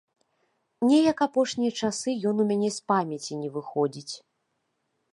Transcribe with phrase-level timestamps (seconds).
[0.91, 4.15] Неяк апошнія часы ён у мяне з памяці не выходзіць.